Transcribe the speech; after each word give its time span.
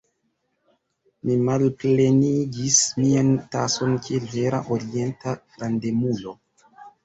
Mi 1.29 1.35
malplenigis 1.49 2.79
mian 3.03 3.31
tason 3.59 3.95
kiel 4.09 4.27
vera 4.35 4.65
Orienta 4.81 5.39
frandemulo. 5.47 6.39